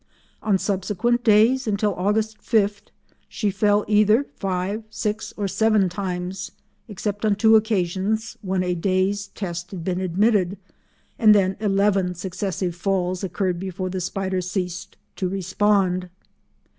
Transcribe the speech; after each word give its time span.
On 0.41 0.57
subsequent 0.57 1.23
days, 1.23 1.67
until 1.67 1.93
August 1.93 2.39
5, 2.39 2.81
she 3.29 3.51
fell 3.51 3.85
either 3.87 4.23
five, 4.35 4.83
six 4.89 5.31
or 5.37 5.47
seven 5.47 5.89
times, 5.89 6.49
except 6.87 7.23
on 7.23 7.35
two 7.35 7.55
occasions 7.55 8.35
when 8.41 8.63
a 8.63 8.73
day's 8.73 9.27
test 9.27 9.69
had 9.69 9.83
been 9.83 10.01
omitted, 10.01 10.57
and 11.19 11.35
then 11.35 11.55
eleven 11.59 12.15
successive 12.15 12.75
falls 12.75 13.23
occurred 13.23 13.59
before 13.59 13.91
the 13.91 14.01
spider 14.01 14.41
ceased 14.41 14.97
to 15.17 15.29
respond. 15.29 16.09